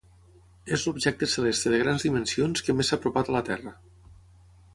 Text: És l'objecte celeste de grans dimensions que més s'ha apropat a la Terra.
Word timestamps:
És 0.77 0.85
l'objecte 0.87 1.29
celeste 1.33 1.73
de 1.73 1.81
grans 1.83 2.07
dimensions 2.07 2.65
que 2.69 2.77
més 2.79 2.91
s'ha 2.91 2.99
apropat 3.01 3.31
a 3.33 3.37
la 3.37 3.45
Terra. 3.53 3.77